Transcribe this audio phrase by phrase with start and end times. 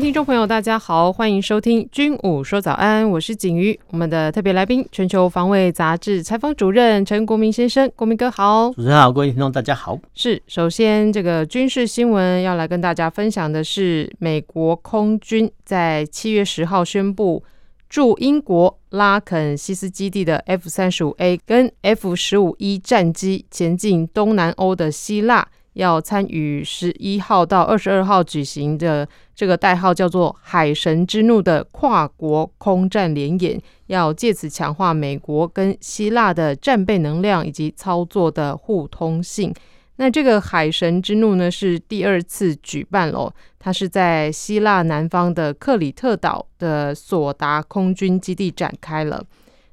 [0.00, 3.78] 位听众朋友，大家好，欢迎收听《军武说早安》，我是景瑜。
[3.88, 8.70] 我们的特别来宾，全球防卫杂志采访主任陈国民先生，国民哥好。
[8.70, 9.98] 主持人好，各位听众大家好。
[10.14, 17.44] 是，首先这个军事新闻要来跟大家分享的是，美国空军在七月十号宣布，
[17.90, 25.46] 驻英国拉肯西斯基地的 F 三十五 A 跟 F 十五 E 战机前进东南欧的希腊。
[25.80, 39.54] 要参与十一号到二十二号举行的这个代号叫做“海神之怒”的跨国空战联演，要借此强化美国跟希腊的战备能量以及操作的互通性。
[39.96, 49.24] 那这个“海神之怒”呢，是第二次举办喽，它是在希腊南方的克里特岛的索达空军基地展开了。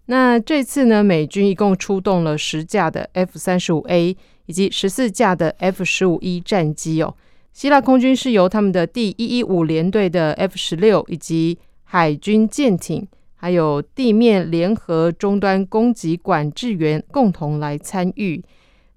[0.06, 4.16] 那这次呢，美军一共出动了十架的 F 三十五 A。
[4.48, 7.14] 以及十四架的 F 十五 E 战机哦，
[7.54, 18.44] 希腊空军是由他们的第一一五联队的 F 十六以及海军舰艇，还有地面联合终端攻击管制员共同来参与。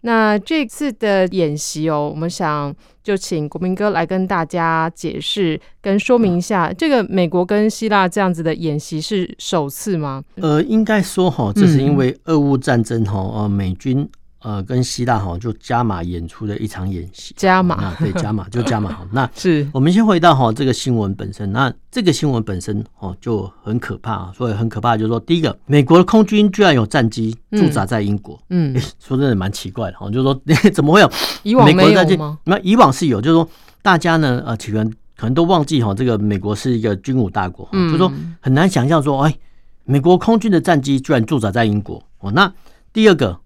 [0.02, 10.24] 那这次的演习哦，我们想就请国民哥来跟大家解释跟说明一下，这个美国跟希腊这样子的演习是首次吗？
[10.36, 14.08] 呃，应该说哈，这是因为俄乌战争哈，呃，美军。
[14.42, 19.06] 呃，跟希腊哈就加码演出的一场演习，加码对，加码就加码好。
[19.12, 31.12] 那 是我们先回到哈这个新闻本身，那这个新闻本身哦就很可怕，所以很可怕就是说，第一个，美国的空军居然有战机驻扎在英国，嗯，欸、说真的蛮奇怪的哈，就是说怎么会有
[31.44, 32.38] 以往没有吗？
[32.44, 33.46] 那以往是有，就是说
[33.82, 38.10] 大家呢呃，可能可能都忘记哈，这个美国是一个军武大国，就是说
[38.40, 39.36] 很难想象说，哎，
[39.84, 42.32] 美国空军的战机居然驻扎在英国哦。
[42.32, 42.50] 那
[42.94, 43.38] 第二个。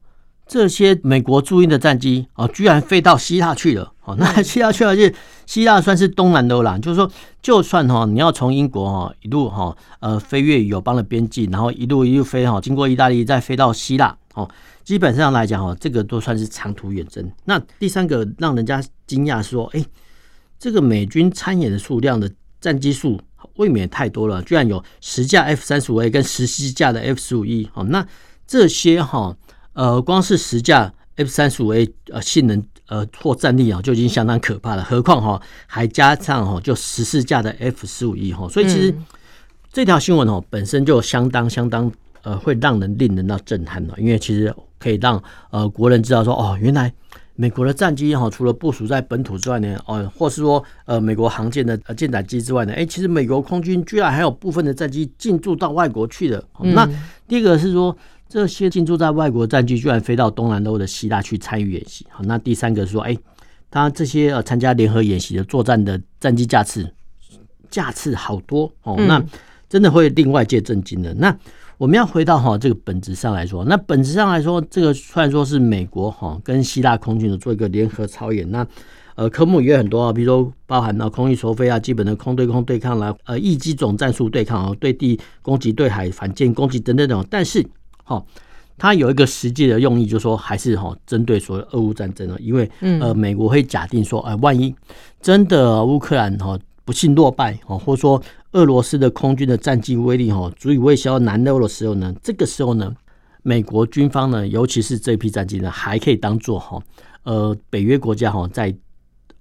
[0.46, 4.14] 这些美国驻英的战机哦，居然飞到希腊去了哦。
[4.18, 5.14] 那希腊去了，是
[5.46, 6.76] 希腊算是东南欧啦。
[6.78, 7.10] 就是说，
[7.40, 14.46] 就算哈，你要从英国哈一路哈呃飞越友邦的边境，然后一路一路飞哈，经过意大利再飞到希腊哦，
[14.84, 17.26] 基本上来讲哈，这个都算是长途远征。
[17.46, 19.82] 那第三个让人家惊讶说，哎，
[20.58, 22.30] 这个美军参演的数量的
[22.60, 23.18] 战机数
[23.56, 27.82] 未免太多了，居然有十架 F 三十五 A 跟十七架的 F 十五 E 哦。
[27.84, 28.06] 那
[28.46, 29.34] 这些哈。
[29.74, 38.94] 呃，光是十架 F 三十五 A 呃性能呃或战力啊就已经相当可怕了，何况哈还加上哈就十四架的 F 十五 E 哈，所以其实
[39.72, 41.90] 这条新闻哦本身就相当相当
[42.22, 46.92] 呃会让人令人到震撼了，因为其实可以让呃国人知道说哦，原来
[47.34, 56.44] 美国的战机哈除了部署在本土之外呢，哦或是说呃美国航舰的舰载机之外呢，哎其实美国空军居然还有部分的战机进驻到外国去的。
[56.60, 56.88] 那
[57.26, 57.96] 第一个是说。
[58.34, 63.16] 这些进驻在外国战机居然飞到东南欧的希腊去参与演习，好，那第三个说，哎，
[63.70, 66.92] 他这些呃参加联合演习的作战的战机架次
[67.70, 69.24] 架次好多哦，那
[69.68, 71.14] 真的会令外界震惊的。
[71.14, 71.32] 那
[71.78, 78.66] 我们要回到哈这个本质上来说，那本质上来说，这个虽然说是美国哈跟希腊空军的做一个联合操演，那
[79.14, 87.64] 呃科目也很多啊，比如说包含了空域收飞啊，基本的空对空对抗啦，呃翼机总战术对抗啊，对地攻击、对海反舰攻击等等等，但是。
[88.04, 88.26] 好，
[88.76, 94.74] 它有一个实际的用意，就是说还是哈针对所谓俄乌战争了，因为呃美国会假定说，哎，万一
[95.22, 98.22] 真的乌克兰哈不幸落败哦，或者说
[98.52, 102.94] 俄罗斯的空军的战机威力哈足以威胁南欧的时候呢，这个时候呢，
[103.42, 106.78] 美国军方呢，尤其是这批战机呢，还可以当做哈
[107.22, 108.76] 呃北约国家哈在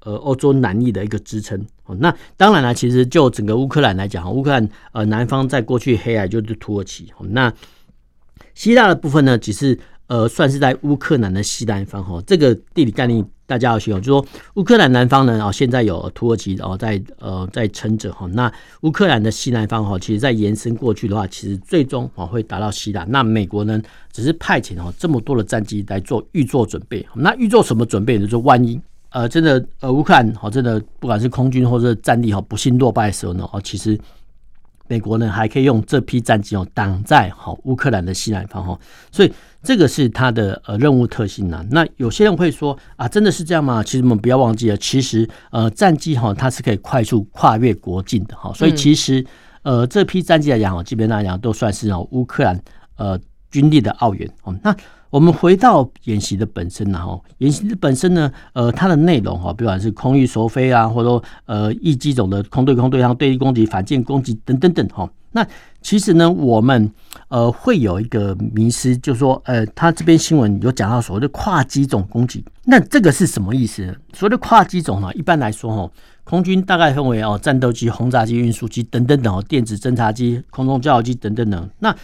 [0.06, 1.62] 呃欧洲南翼的一个支撑。
[2.00, 7.54] 那当然了，其实就整个乌克兰来讲，乌克兰呃南方在过去黑海就是土耳其，那。
[8.56, 9.78] 希腊的部分呢，只是
[10.08, 12.22] 呃，算是在乌克兰的西南方哈。
[12.28, 18.28] 这个地理概念大家要学哦，就说乌克兰南方呢，哦，现在有土耳其哦，在呃在撑着哈。
[18.34, 18.52] 那
[18.82, 23.06] 乌克兰的西南方哈，其实在延伸过去的话，其实最终啊会达到希腊。
[23.10, 27.06] 那美国呢，只是派遣哦这么多的战机来做预做准备。
[27.16, 28.28] 那预做什么准备呢？
[28.28, 28.80] 就万一
[29.10, 33.98] 呃真的呃乌克兰好真的不管是空军或者战力哈不幸落败的时候呢，哦其实。
[34.88, 38.80] 美国呢还可以用这批战机哦挡在好乌克兰的西南方哈，
[39.12, 41.66] 所以这个是它的呃任务特性呢。
[41.72, 43.82] 那有些人会说啊，真的是这样吗？
[43.82, 49.26] 其实我们不要忘记了，其实呃战机哈它是可以快速跨越国境的哈，所以其实
[49.62, 52.62] 呃这批战机来讲，基本上来讲都算是哦乌克兰
[52.98, 53.20] 呃
[53.50, 54.54] 军力的奥援哦。
[54.62, 54.76] 那
[55.14, 65.08] 我们回到演习的本身呢，哈，演习的本身呢，呃，它的内容哈，不管是空域收飞啊，或者说呃，翼机种的空对空对抗、对地攻击、反舰攻击等等等哈。
[65.34, 65.46] 那
[65.84, 66.92] 其实呢，我们
[67.28, 73.94] 呃会有一个迷失，就是说，呃，他这边新闻有讲到所谓的跨机种攻击，那这个是什么意思呢？
[74.14, 75.92] 所谓的跨机种呢，一般来说哈，
[76.24, 81.70] 空军大概分为哦，战斗机、轰炸机、运输机等等等哦，电子侦察机、空中加油机等等等。
[81.78, 81.96] 那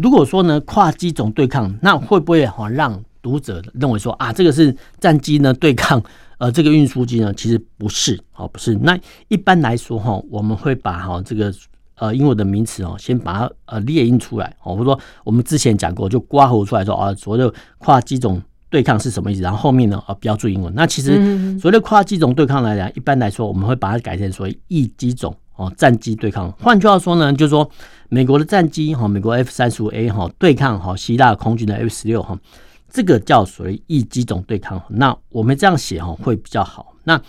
[0.00, 6.00] 如果说呢，跨机种对抗，那会不会哈让读者认为说啊，这个是战机呢对抗
[6.38, 7.34] 呃这个运输机呢？
[7.34, 8.76] 其实不是，哦不是。
[8.76, 8.96] 那
[9.26, 11.52] 一般来说哈，我们会把哈这个
[11.96, 18.40] 呃英文的名词哦，先把它呃列印出来，或者说我们之前讲过，就括弧出来说啊，所谓的跨机种
[18.70, 19.42] 对抗是什么意思？
[19.42, 20.72] 然后后面呢啊标注英文。
[20.76, 26.50] 那其实所谓的跨机种对抗来讲，一般来说我们会把它改成所谓异机种哦，战机对抗。
[26.52, 27.70] 换句话说呢，就是说。
[28.10, 32.34] 美国的战机哈，美国 F 三十五 A 哈对抗哈希腊空军的 F 十六哈，
[32.90, 34.82] 这个叫所谓一机种对抗。
[34.88, 36.94] 那我们这样写哈会比较好。
[37.04, 37.20] 那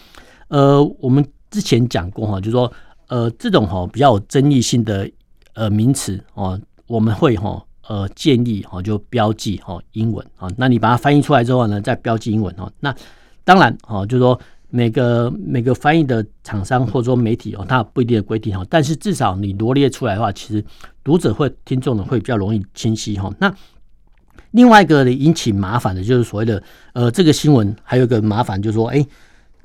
[0.47, 2.71] 呃，我们之前讲过哈，就是说
[3.09, 5.11] 呃这种哈比较有争议性的
[5.53, 10.47] 呃名词哦，我们会哈呃建议哈就标记哈英文啊。
[10.55, 12.71] 那你把它翻译出来之后呢，再标记英文哈。
[12.79, 12.95] 那
[13.43, 14.39] 当然哈，就是说。
[14.71, 20.63] 每个每个翻译的厂商或者说媒体哦，它有不一定的规定哈，但是至少你罗列出来的话，其实
[21.03, 23.33] 读者会听众呢会比较容易清晰哈。
[23.39, 23.51] 那
[24.51, 26.61] 另外一个引起麻烦的就是所谓的
[26.93, 29.03] 呃这个新闻还有一个麻烦就是说，哎，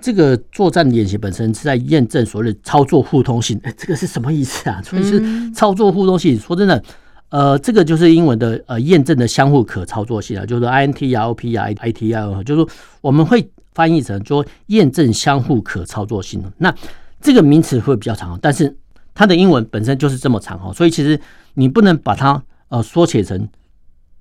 [0.00, 4.80] 这个作战演习本身是在验证所谓的操作互通性，哎，这个是什么意思啊？
[4.84, 6.82] 所以是操作互通性，说真的，
[7.28, 12.68] 呃，这个就是英文的呃验证的相互可操作性啊，就是 INT 啊、OP 啊、IT 啊，就是说
[13.02, 13.46] 我们会。
[13.74, 16.72] 翻译成说验证相互可操作性，那
[17.20, 18.76] 这个名词会比较长，但是
[19.12, 21.20] 它的英文本身就是这么长哈，所以其实
[21.54, 23.48] 你不能把它呃缩写成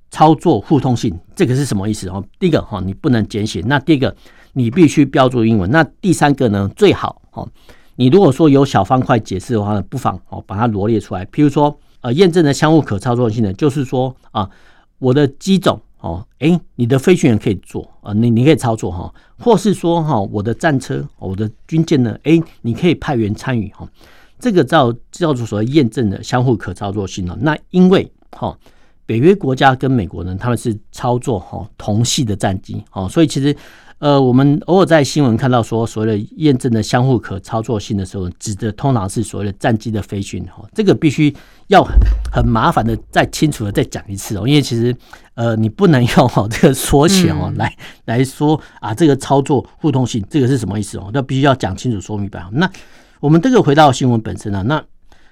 [0.09, 2.25] 操作互通性，这个是什么意思哦？
[2.39, 4.15] 第一个哈，你不能简写，那第二个
[4.53, 7.47] 你必须标注英文，那第三个呢，最好哦，
[7.95, 14.49] 你如果说有小方块解释的话呢，不妨哦把它罗列出来，譬如说呃验证的相互可操作性呢，就是说啊
[14.97, 15.79] 我的机种。
[16.03, 23.87] 哦，哎，你的飞行员可以做啊，你你可以操作哈，或是说哈，我的战车、我的军舰呢，哎，你可以派员参与哈，
[24.37, 27.37] 这个叫叫做所谓验证的相互可操作性了。
[27.39, 28.53] 那因为哈，
[29.13, 33.55] 北约国家跟美国呢，他们是操作哈同系的战机哦，所以其实。
[33.99, 41.33] 呃，我们偶尔在新闻看到说所谓的验证的相互可操作性的时候，指的通常是所谓的战机的飞行哈，这个必须
[41.67, 41.81] 要
[42.29, 44.93] 很麻烦的再清楚的再讲一次哦，因为其实
[45.35, 47.73] 呃你不能用哈这个缩写哦来
[48.03, 52.45] 来说啊这个操作互通性这个是什么意思哦，那必须要讲清楚说明白。
[52.51, 52.69] 那
[53.21, 54.83] 我们这个回到新闻本身啊，那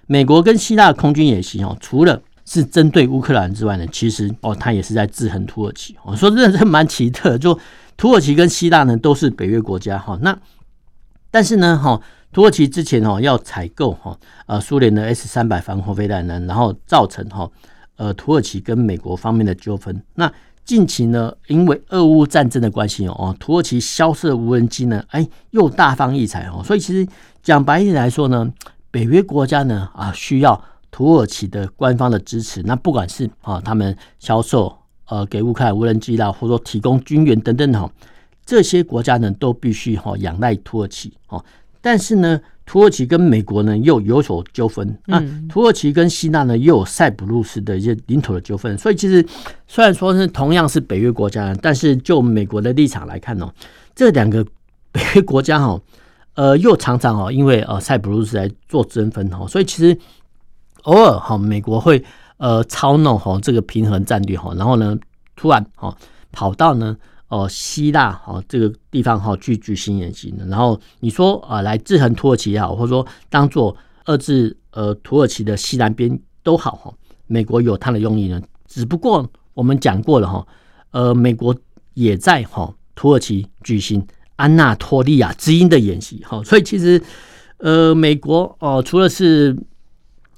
[0.07, 2.21] 美国跟希腊空军演习哦，除了
[2.53, 7.57] 是针对乌克兰之外呢，其实哦它也是在制衡土耳其哦，说真的是蛮奇特就。
[7.97, 10.35] 土耳其跟希腊呢都是北约国家哈，那
[11.29, 12.01] 但是呢哈，
[12.33, 14.17] 土耳其之前哈要采购哈
[14.47, 17.47] 呃苏联的 S 三百防空飞弹呢，然后造成哈
[17.97, 20.03] 呃土耳其跟美国方面的纠纷。
[20.15, 20.31] 那
[20.65, 27.07] 近期呢，因为俄乌战争的关系哦，土耳其消失的无人机呢，哎又大放异彩哦，所以其实
[27.43, 28.51] 讲白一点来说呢，
[28.89, 30.59] 北约国家呢啊需要
[30.91, 32.61] 土耳其的官方的支持。
[32.63, 34.77] 那不管是啊他们销售。
[35.05, 37.91] 呃，给乌克兰无人机啦，或者说提供军援等等哈，
[38.45, 41.43] 这些国家呢都必须哈仰赖土耳其哦。
[41.81, 48.77] 但是呢，土耳其跟美国呢又有所纠纷，那土耳其跟希腊呢又有塞浦路斯的一些领土的纠纷。
[48.77, 49.25] 所以其实
[49.67, 53.51] 虽然说是同样是北约国家，但是就美国的立场来看呢，
[53.93, 54.41] 这两个
[54.93, 55.77] 北约国家哈，
[56.35, 59.97] 呃，又常常哈因为呃塞浦路斯来做争分哈，所以其实
[60.83, 62.03] 偶尔哈美国会。
[62.43, 64.97] 呃，操弄哈这个平衡战略哈，然后呢，
[65.35, 65.95] 突然哈
[66.31, 66.97] 跑到呢
[67.27, 76.91] 哦希腊哈这个地方哈去举行演习，然后你说啊来制衡土耳其也好，或者说当做遏制呃土耳其的西南边都好哈，
[77.27, 78.41] 美国有它的用意呢。
[78.67, 80.43] 只不过我们讲过了哈，
[80.89, 81.55] 呃，美国
[81.93, 84.03] 也在哈土耳其举行
[84.35, 86.99] 安纳托利亚之鹰的演习哈，所以其实
[87.59, 89.55] 呃美国哦除了是。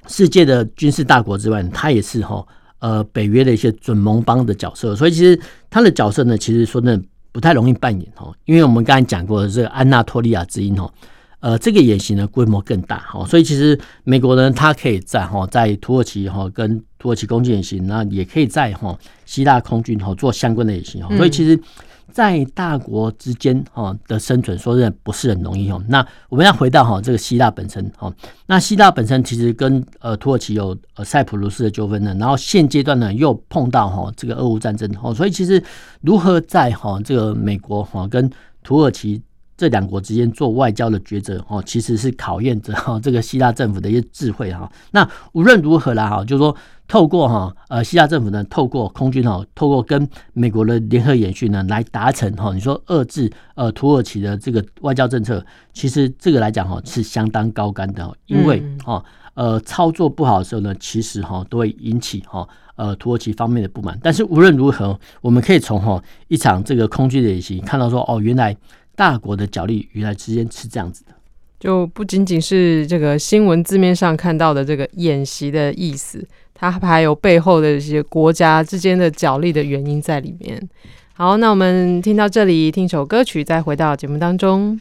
[0.07, 2.45] 世界的军事大国之外，他也是哈
[2.79, 10.91] 呃北约的一些准盟邦的角色，所以其实他的角色呢，其实说真的不太容易扮演哈，因为我们刚才讲过的这个安纳托利亚之鹰哈，
[11.39, 21.59] 呃这个演习呢规模更大哈，所以其实美国呢，他可以在哈在土耳其哈跟土耳其攻击演习，那也可以在哈希腊空军哈做相关的演习哈，所以其实
[22.13, 25.83] 在大国之间哈的生存，说真的不是很容易哦。
[25.87, 28.13] 那我们要回到哈这个希腊本身哈，
[28.45, 35.61] 那希腊本身其实跟呃土耳其有呃塞浦路斯的纠纷呢，然后现阶段呢又碰到哈这个俄乌战争哦，所以其实
[36.01, 38.29] 如何在哈这个美国哈跟
[38.63, 39.21] 土耳其。
[39.55, 44.71] 这两国之间做外交的抉择哦，其实是考验着哈 这个希腊政府的一些智慧哈。
[44.91, 46.55] 那无论如何啦哈，就是说
[46.87, 59.03] 透过哈呃希腊政府呢，透过空军哈，透过跟美国的联合演训呢，来达成哈你说遏制呃土耳其的这个外交政策，其实这个来讲哈是相当高干的，因为哈
[59.35, 63.97] 呃操作不好的时候呢，其实哈都会引起哈呃土耳其方面的不满。
[64.01, 68.57] 但是无论如何，我们可以从哈一场这个空军的演习看到说哦，原来。
[68.95, 71.11] 大国的角力原来之间是这样子的，
[71.59, 80.61] 就不仅仅是这个新闻字面上看到的这个演习的意思，它还有背后的一些国家之间的角力的原因在里面。
[81.13, 84.79] 好，那我们听到这里，听首歌曲，再回到节目当中。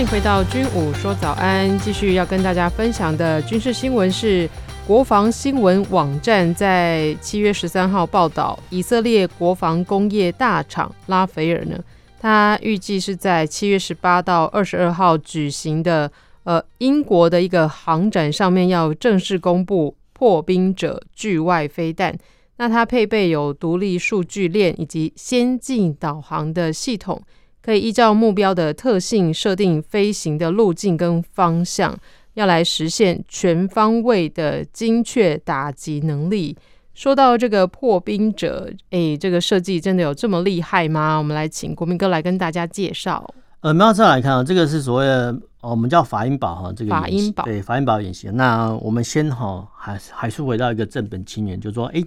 [0.00, 4.48] 欢迎回到军武说早安，继续要跟大家分享的军事新闻是，
[4.86, 11.78] 国防新闻网站在七月十三号报道，以色列国防工业大厂拉斐尔呢，
[12.18, 16.10] 它预计是在七月十八到二十二号举行的
[16.44, 22.16] 呃英国的一个航展上面，要正式公布破冰者巨外飞弹。
[22.56, 27.20] 那它配备有独立数据链以及先进导航的系统。
[27.62, 31.96] 可以依照目标的特性设定飞行的路径跟方向，
[32.34, 36.56] 要来实现全方位的精确打击能力。
[36.94, 41.16] 说到这个破冰者，诶，这个设计真的有这么厉害吗？
[41.16, 43.32] 我们来请国民哥来跟大家介绍。
[43.60, 48.28] 呃，苗这来看啊，这个是所谓的哦我们叫法音堡哈，这个法音堡对法音堡演习。
[48.30, 52.04] 那我们先哈还还是回到一个正本清源，就是说，诶，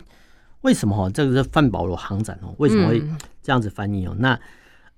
[0.62, 2.54] 为什么哈这个是范保罗航展哦？
[2.58, 3.02] 为什么会
[3.42, 4.12] 这样子翻译哦？
[4.16, 4.40] 嗯、那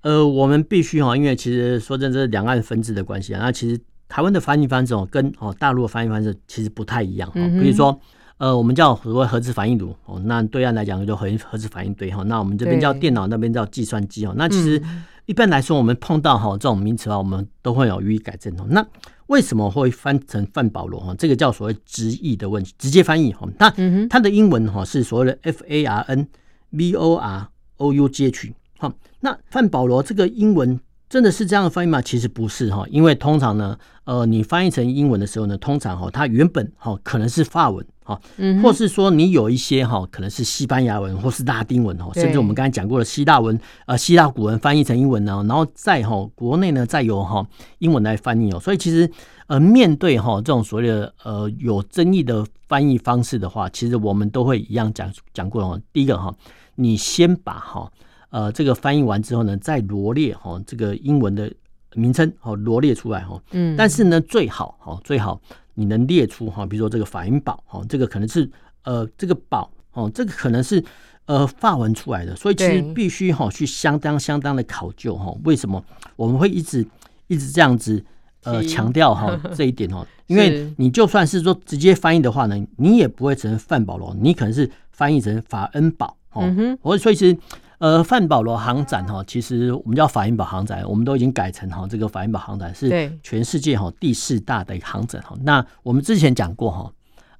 [0.06, 3.40] 呃，我们必须哈，因为其实说真的，是两岸分治的关系啊。
[3.42, 3.76] 那其实
[4.08, 7.40] 台湾的翻译方式哦，跟哦大陆的翻译方式其实不太一样哈。
[7.60, 8.00] 比如说，
[8.38, 12.22] 呃，我们叫所谓核子反应炉哦，那对岸来讲就核核子反应堆哈。
[12.22, 14.32] 那我们这边叫电脑，那边叫计算机哦。
[14.36, 14.80] 那其实
[15.24, 18.66] 一般来说，我们碰到哈这种名词啊，我们都会有予以改正哦。
[18.70, 18.86] 那
[19.26, 21.12] 为什么会翻成范保罗哈？
[21.18, 23.44] 这个叫所谓直译的问题，直接翻译哈。
[23.58, 23.68] 那
[24.08, 26.28] 它的英文哈是所谓的 F A R N
[26.70, 27.48] V O R
[27.78, 28.52] O U G H。
[28.78, 30.78] 好，那范保罗这个英文
[31.08, 32.02] 真的是这样的翻译吗？
[32.02, 38.20] 其实不是哈，因为通常呢，呃，你翻译成英文的时候呢，通常哈，它原本哈可能是法文哈，
[38.60, 47.46] 或是说你有一些哈可能是西班牙文或是拉丁文哈，甚至我们刚才讲过的希腊文呃希腊古文翻译成英文呢，然后再哈国内呢再由哈
[47.78, 49.08] 英文来翻译哦，所以其实
[49.46, 56.34] 呃面对哈这种所谓的呃有争议的翻译方式的话，其实我们都会一样讲讲过哦，第一个哈，
[56.74, 57.90] 你先把哈。
[58.36, 61.50] 呃，这个翻译完之后呢，再罗列哈这个英文的
[61.94, 63.42] 名称，好罗列出来哈。
[63.52, 63.74] 嗯。
[63.78, 65.40] 但是呢，最好哈最好
[65.72, 68.46] 你能列出哈，比如说这个法音堡哈，这个可能是
[68.84, 70.84] 呃这个堡哦，这个可能是
[71.24, 75.34] 呃法文出来的，所以其实必须哈去相当相当的考究哈。
[75.44, 75.82] 为什么
[76.16, 76.86] 我们会一直
[77.28, 78.04] 一直这样子
[78.42, 80.06] 呃强调哈 这一点哦？
[80.26, 86.42] 因为你就算是说直接翻译的话呢，你也不会成范保罗，你可能是翻译成法恩堡哦。
[86.42, 86.78] 嗯哼。
[86.82, 87.38] 所以所以其实。
[87.78, 92.88] 呃，范保罗航展哈，其实我们叫法音堡航展，我们都已经改成哈，这个法音堡航展是
[93.22, 95.36] 全世界哈第四大的航展哈。
[95.42, 96.90] 那我们之前讲过哈，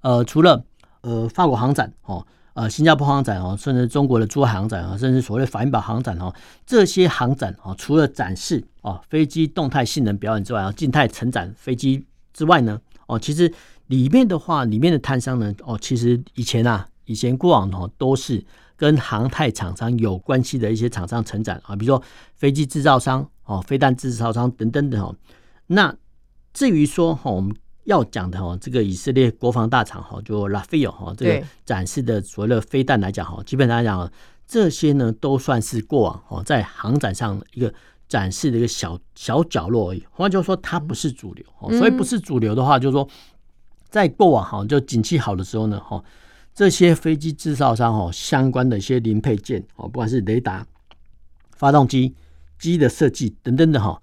[0.03, 0.63] 呃，除了
[1.01, 6.31] 呃法国航展哦，呃新加坡航展哦，甚至中国的珠海航展啊，甚至所谓法音堡航展哦，
[6.67, 13.51] 这些航展啊，除了展示哦飞机动态性能表演之外啊，静态承展飞机之外呢，哦，其实
[13.87, 18.45] 里面的话，里面的摊商呢，哦，其实以前啊，以前过往哦都是。
[18.77, 22.03] 跟航太厂商有关系的一些厂商成长啊，比如说
[22.35, 25.15] 飞机制造商哦、飞弹制造商等等等哦。
[25.69, 25.95] 那
[26.53, 27.55] 至于说哈，我们
[27.85, 34.13] 要讲的哈，这个以色列国防大厂哈，就拉斐尔哈，这个展示的所谓的飞弹来讲哈，基本上来讲
[34.47, 37.73] 这些呢都算是过往哦在航展上一个
[38.09, 40.05] 展示的一个小小角落而已。
[40.11, 41.73] 换句话说，它不是主流哦。
[41.79, 43.09] 所以不是主流的话，就是说
[43.89, 46.03] 在过往哈，就景气好的时候呢哈。
[46.57, 50.67] 这些飞机制造商哦，相关的一些零配件哦，不管是雷达、
[51.55, 52.15] 发动机、
[52.59, 54.01] 机的设计等等的哈，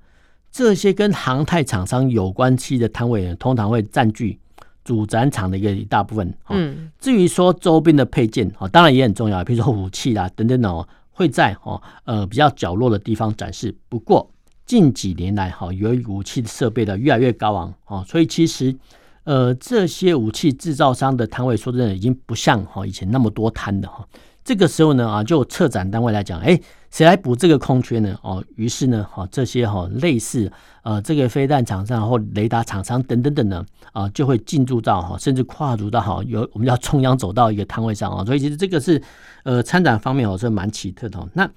[0.52, 4.38] 这些跟航太厂商有关系的摊位，通常会占据
[4.84, 6.32] 主展场的一个一大部分。
[6.50, 13.76] 嗯，至于说周边的配件，哦，当然也很重要，比如说武器啦等等哦，会在哦呃比较角落的地方展示。
[13.90, 14.30] 不过
[14.64, 18.76] 近几年来，哈，由于武器的设备的越来越高昂，哦，所以其实
[19.24, 24.08] 呃这些武器制造商的摊位，说真的已经不像哈以前那么多摊的哈。
[24.44, 26.60] 这个时候呢，啊，就策展单位来讲，哎。
[26.94, 28.16] 谁来补这个空缺呢？
[28.22, 30.52] 哦，于是呢，哈，这些哈类似
[30.84, 39.02] 呃这个飞弹厂商或雷达厂商等等等呢，啊，就会进驻到哈，甚至跨入到哈，有我们叫中央走到一个摊位上啊，所以其实这个是
[39.42, 41.28] 呃参展方面哦是蛮奇特的。
[41.34, 41.50] 那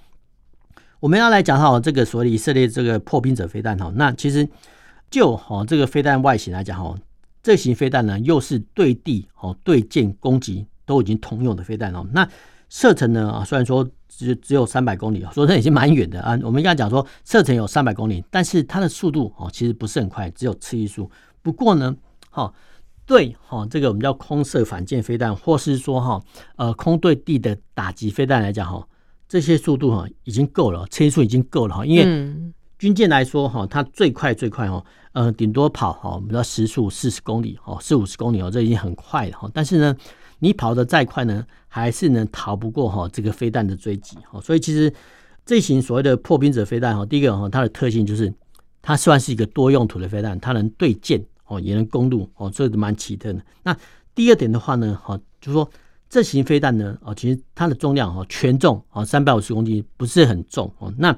[1.01, 4.49] 我们要来讲哈，这个所谓以色列这个破冰者飞弹哈，那其实
[5.11, 6.95] 就哈这个飞弹外形来讲哈，
[7.47, 12.29] 这型飞弹呢又是对地哦对舰攻击都已经通用的飞弹哦，那
[12.69, 13.89] 射程呢啊虽然说。
[14.09, 16.39] 只只有三百公里，说这已经蛮远的啊。
[16.43, 21.11] 我们应该讲说射程有三百公里，但是它的速度哦其实不是很快，只有次音速。
[21.43, 21.95] 不过呢，
[22.31, 22.51] 哈
[23.05, 26.23] 对哈这个我们叫空射反舰飞弹，或是说哈
[26.55, 28.89] 呃空对地的打击飞弹来讲哈，
[29.29, 31.85] 这些速度哈已经够了，次音速已经够了哈。
[31.85, 32.05] 因为
[32.79, 39.51] 军舰来说哈，它最快最快哈呃顶多跑哈我们叫时速四十公里哦四五十公里哦，这已经很快了哈。
[39.53, 39.97] 但是呢。
[40.39, 44.39] 你跑得再快呢，还是能逃不过哈这个飞弹的追击哈。
[44.39, 44.93] 所以其实
[45.47, 48.31] 这型所谓的破冰者飞弹哈，第一个哈它的特性就是
[48.83, 53.43] 它算是一个多用途的飞弹，它能对舰哦，也能攻陆哦，这个蛮奇特的。
[53.63, 53.75] 那
[54.15, 55.67] 第二点的话呢，哈就是说
[56.11, 60.93] 这型飞弹呢哦，其实它的重量哈全重哦三百五十公斤，不是很重哦。
[60.99, 61.17] 那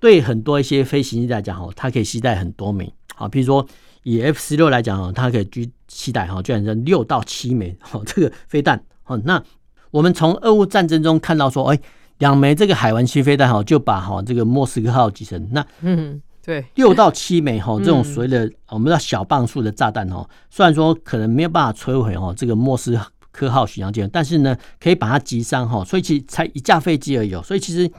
[0.00, 3.66] 对很多一些飞行器来讲哈，它可以携带很多枚啊，比如说。
[4.06, 9.18] 以 F 十六来讲哈，它可以居携带哈，居然是六到七枚哦 这个飞弹哦。
[9.24, 9.42] 那
[9.90, 11.80] 我们从俄乌战争中看到说，哎，
[12.18, 15.48] 两枚这个海湾区飞弹哈，就把哈这个莫斯科号击沉。
[15.52, 23.00] 那嗯，对，六到七枚哈这种所谓的我们叫小磅数的炸弹哈，虽然说可能没有办法摧毁哈这个莫斯
[23.32, 25.82] 科号巡洋舰，但是呢可以把它击伤哈。
[25.82, 27.90] 所以其实才一架飞机而已，所以其实。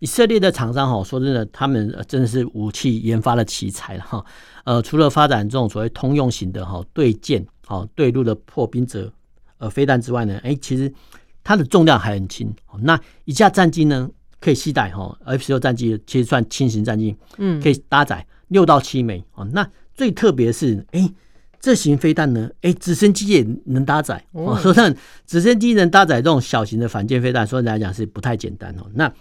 [0.00, 4.24] 以色列的厂商哈，说真的，他们真的是武器研发的奇才了哈。
[4.64, 9.12] 呃，除了发展这种所谓通用型的哈对舰、哈对陆的破冰者
[9.58, 10.92] 呃飞弹之外呢，哎，其实
[11.44, 12.52] 它的重量还很轻。
[12.80, 14.08] 那一架战机呢，
[14.40, 19.22] 可以携带哈 F 十六战机，其实算轻型战机，嗯，可以搭载六到七枚。
[19.34, 21.10] 哦，那最特别是，哎，
[21.60, 24.24] 这型飞弹呢，哎，直升机也能搭载。
[24.32, 28.86] 哦，说真的，直升机能搭载这种小型的反舰飞弹，说来讲是不太简单哦。
[28.94, 29.12] 那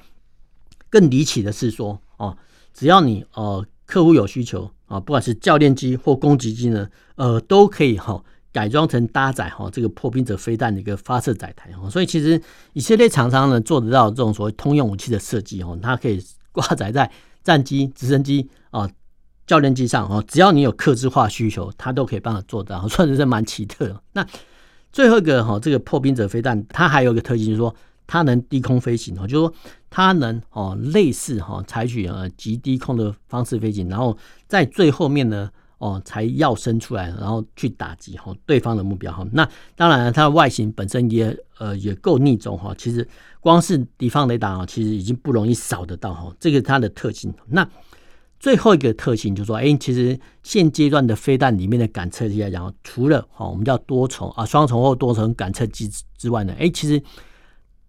[0.89, 2.35] 更离奇的是说，哦，
[2.73, 11.71] 只要你呃客户有需求啊，不管是教练机或攻击机呢，呃，都可以哈改装成搭载哈这个破冰者飞弹的一个发射载台。
[11.89, 12.41] 所以其实
[12.73, 17.11] 以色列厂商呢做得到这种所谓通用武器的设计哦，它可以挂载在
[17.43, 18.89] 战机、直升机啊、
[19.45, 24.01] 教练机上哦，只要你有客制化需求，它都可以帮他做到， 算是蛮奇特的。
[24.13, 24.25] 那
[24.91, 27.75] 最后一个哈，这个破冰者飞弹它还有一个特性，就是说。
[28.11, 29.53] 它能低空飞行哦，就是说
[29.87, 34.17] 它能哦类似哈采取呃极低空的方式飞行，然后
[34.47, 39.23] 在最后面呢哦才要伸出来，然后去打击哈对方的目标哈。
[39.31, 42.73] 那当然了，它的外形本身也呃也够逆中哈。
[42.75, 43.07] 其实
[43.39, 46.35] 光是敌方雷达啊，其实已经不容易扫得到哈。
[46.39, 47.31] 这个它的特性。
[47.45, 47.69] 那
[48.39, 56.99] 最后一个特性就是说，哎，其实现阶段的飞弹里面的感测器来讲，除了哈我们叫多重啊双重或多重感测机之外呢，哎，其实。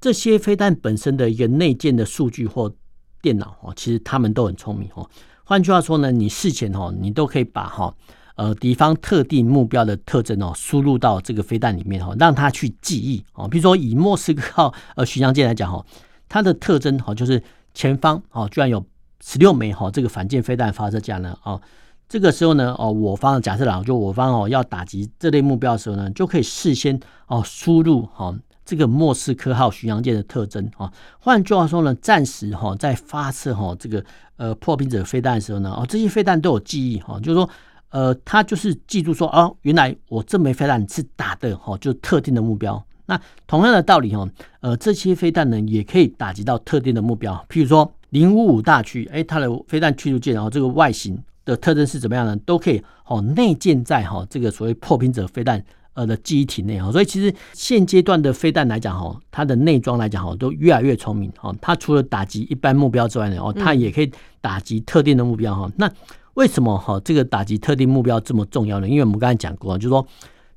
[0.01, 2.73] 这些飞弹本身的一个内建的数据或
[3.21, 5.07] 电脑哦，其实他们都很聪明哦。
[5.45, 7.95] 换句话说呢，你事前哦，你都可以把哈
[8.37, 13.47] 呃敌方特定目标的特征哦输入到这个飞弹里面哈，让它去记忆哦。
[13.47, 15.85] 比如说以莫斯科号呃巡洋舰来讲哈，
[16.29, 17.43] 它的特征哈就是
[17.75, 18.83] 前方哦居然有
[19.23, 21.61] 十六枚哈这个反舰飞弹发射架呢哦。
[22.09, 28.35] 这个时候呢哦，我方假设啦，就我方哦要打击这类目标的时候呢，就可以事先哦输入哈。
[28.71, 34.05] 这个莫斯科号巡洋舰的特征啊，换句话说呢，暂时哈在发射哈这个
[34.37, 37.51] 呃破冰者飞弹的时候呢，哦这些飞弹都有记忆哈，就是说
[37.89, 42.81] 呃它就是记住说哦，原来我这枚飞弹是打的哈，就特定的目标。
[43.07, 44.25] 那同样的道理哈，
[44.61, 52.37] 呃这些飞弹呢也可以打击到特定的目标，譬如说零五五大区，哎它的飞弹驱逐舰，然后这个外形的特征是怎么样呢？
[52.47, 55.61] 都可以哦内建在哈这个所谓破冰者飞弹。
[55.95, 61.55] 呃的记忆体内哈，所以其实现阶段的飞弹来讲哈，它的内装来讲哈，都越来越聪明哈。
[61.61, 65.71] 它除了打击一般目标之外呢，哦，它也可以打击特定的目标哈。
[65.77, 65.91] 那
[66.35, 68.89] 为什么哈这个打击特定目标这么重要呢？
[68.89, 70.07] 因为我们刚才讲过，就是说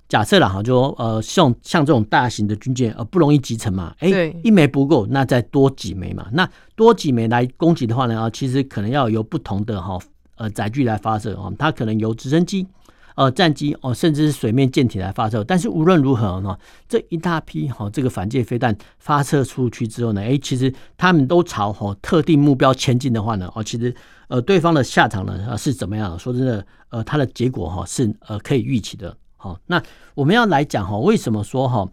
[0.07, 6.27] 假设了哈，就说呃像像这种大型的军舰呃不容易集成嘛，哎，一枚不够，那再多几枚嘛。
[6.31, 9.97] 那多几枚来攻击的话呢，啊，其实可能要由不同的哈
[10.35, 12.67] 呃载具来发射啊，它可能由直升机。
[13.15, 15.43] 呃战机哦，甚至是水面舰艇来发射。
[15.43, 23.93] 但是无论如何呢，这一大批哈这个反舰飞弹发射出去之后呢，哎，其实他们都朝哈特定目标前进的话呢，哦，其实
[24.27, 26.17] 呃对方的下场呢是怎么样？
[26.17, 29.15] 说真的，呃，它的结果哈是呃可以预期的。
[29.37, 29.81] 好，那
[30.15, 31.87] 我们要来讲哈，为什么说哈？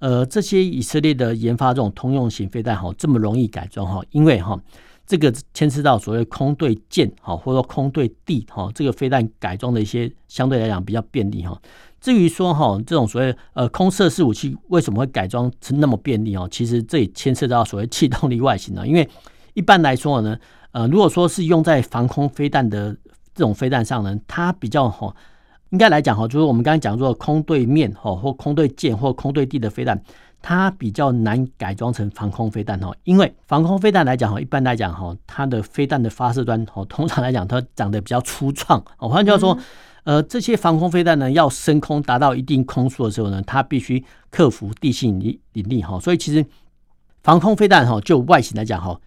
[0.00, 4.56] 呃，这些以色列的研发这种通用型飞弹哈，这么容易改装哈，因为哈，
[5.08, 11.58] 这个牵涉到所谓空对舰哈，或者说空对地哈，这个飞弹改装的一些相对来讲比较便利哈。
[11.98, 16.46] 至于说哈，这种所谓呃空射式武器为什么会改装成那么便利哦？
[16.50, 18.86] 其实这也牵涉到所谓气动力外形呢。
[18.86, 19.08] 因为
[19.54, 20.38] 一般来说呢，
[20.72, 22.94] 呃，如果说是用在防空飞弹的
[23.34, 25.16] 这种飞弹上呢，它比较好。
[25.70, 30.02] 应该来讲哈，就是我们刚才讲说空对面哈，或空对舰或空对地的飞弹，
[30.40, 32.94] 它比较难改装成防空飞弹哈。
[33.04, 39.08] 因为防空飞弹来讲哈，一般来讲哈，它的飞弹的发射端哈，通常来讲它长得比较粗壮哦。
[39.08, 39.58] 换句话说，
[40.04, 45.98] 呃，这些防空飞弹呢，要升空达到一定空速的时候呢，它必须克服地心引力引力哈。
[46.00, 46.44] 所以其实
[47.22, 48.98] 防空飞弹哈，就外形来讲哈。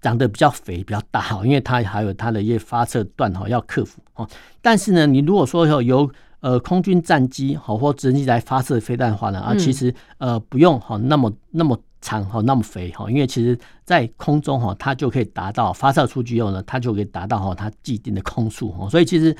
[0.00, 4.24] 长得比较肥，比较大哈，因为它还有它的一些发射段哈要克服哦。
[4.62, 6.08] 但是呢，你如果说要由
[6.40, 18.88] 呃空军战机好或直升机来发射飞弹的话呢，啊，其实呃不用哈那么那么长哈那么肥哈，因为其实在空中哈它就可以达到发射出去以后呢，它就可以达到哈它既定的空速哈。
[18.88, 19.36] 所以其实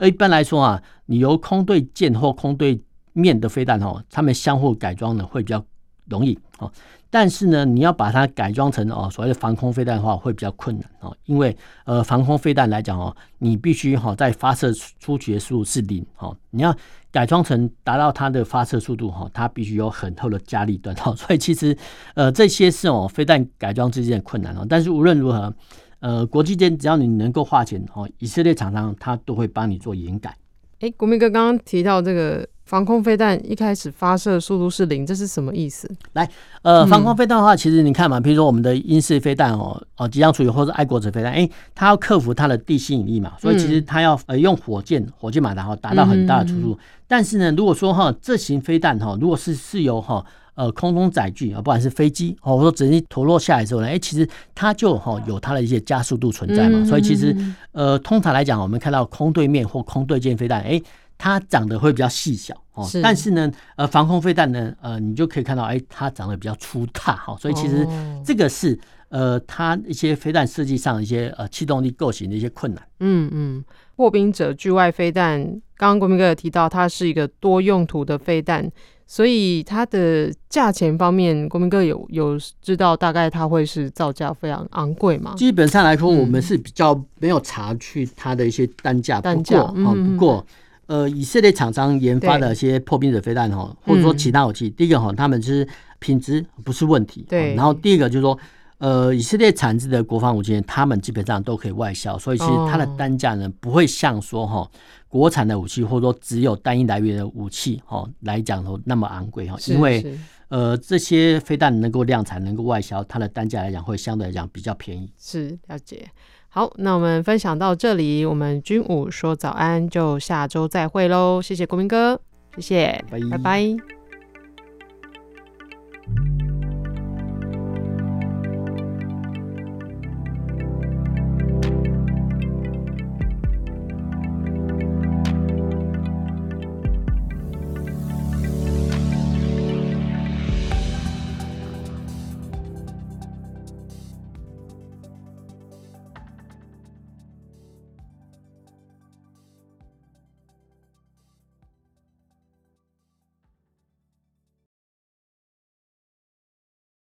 [0.00, 2.80] 一般来说啊，你由空对舰或空对
[3.12, 5.64] 面的飞弹哈，它们相互改装呢会比较
[6.04, 6.70] 容易哦。
[7.08, 16.74] 但是呢，你要把它改装成哦所谓的防空飞弹的话，会比较困难哦，因为呃防空飞弹来讲哦，你必须哈在发射出去的速度是零哦，你要
[17.10, 21.76] 改装成达到它的发射速度哈，它必须有很厚的加力段哦， 所以其实
[22.14, 24.66] 呃这些是哦飞弹改装之间的困难哦。
[24.68, 25.54] 但是无论如何，
[26.00, 30.36] 呃国际间只要你能够花钱哦，以色列厂商他都会帮你做研改。
[30.80, 32.46] 哎，国民哥刚刚提到这个。
[32.66, 35.88] 防空飞弹一开始发射速度是零，这是什么意思？
[36.14, 36.28] 来，
[36.62, 46.78] 呃，防空飞弹的话，其实你看嘛，比如说我们的英式飞弹哦，哦，即将处理或者爱国者飞弹，哎，它要克服它的地心引力嘛，所以其实它要呃用火箭、火箭马达哈达到很大的速嗯。
[47.06, 57.32] 但是呢，如果说哈这型飞弹哈，如果是是由哈呃空中载具啊，不管是飞机哦，或者说直接脱落下来之后呢，哎，其实它就哈有它的一些加速度存在嘛，所以其实
[57.70, 60.82] 呃通常来讲，我们看到空对面或空对舰飞弹，哎。
[61.18, 67.88] 它长得会比较细小哦，但是呢，呃，防空飞弹呢，呃，你就可以看到，哎，它长得比较粗大哈，所以其实
[68.22, 72.86] 这个是呃，它一些飞弹设计上的一些呃气动力构型的一些困难。
[73.00, 73.64] 嗯嗯，
[73.96, 75.42] 破冰者距外飞弹，
[75.78, 78.70] 刚刚国民哥也提到，它是一个多用途的飞弹，
[79.06, 85.34] 所以它的价钱方面，国民哥有有知道大概它会是造价非常昂贵吗？
[85.36, 90.44] 基本上来说，我们是比较没有查去它的一些单价，单价啊，不过。
[90.88, 95.66] 呃，以色列厂商研发的一些破冰者飞弹哈，或者说其他武器，嗯、第一个哈，他们是
[95.98, 97.56] 品质不是问题，对。
[97.56, 98.38] 然后第二个就是说，
[98.78, 104.70] 呃，以色列产制的国防武器，他们基本上都可以外销，所以其实它的单价呢，不会像说哈
[105.08, 115.10] 国产的武器，或者说只有单一来源的武器哈来讲说那么昂贵哈，因为呃这些飞弹能够量产，能够外销，它的单价来讲会相对来讲比较便宜。
[115.18, 116.10] 是，了解。
[116.48, 121.40] 好，那我们分享到这里，我们军武说早安，就下周再会喽。
[121.40, 122.20] 谢谢国民哥，
[122.56, 123.28] 谢谢，拜拜。
[123.30, 123.95] 拜拜。